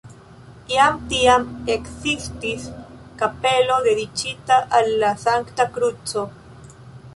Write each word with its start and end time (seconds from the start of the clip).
Jam 0.69 0.95
tiam 1.11 1.45
ekzistis 1.73 2.65
kapelo 3.21 3.77
dediĉita 3.89 4.57
al 4.81 4.91
la 5.05 5.15
Sankta 5.27 5.71
Kruco. 5.77 6.29